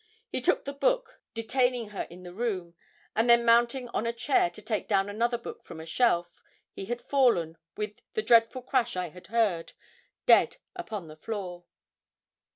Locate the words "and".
3.15-3.29